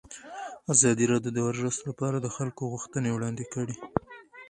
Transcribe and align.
ازادي 0.73 1.05
راډیو 1.11 1.33
د 1.35 1.39
ورزش 1.47 1.77
لپاره 1.89 2.17
د 2.19 2.27
خلکو 2.35 2.61
غوښتنې 2.73 3.09
وړاندې 3.13 3.45
کړي. 3.53 3.75